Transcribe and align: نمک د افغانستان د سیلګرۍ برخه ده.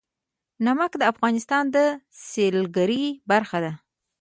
نمک 0.65 0.91
د 0.99 1.03
افغانستان 1.13 1.63
د 1.75 1.77
سیلګرۍ 2.29 3.03
برخه 3.31 3.57
ده. 3.63 3.71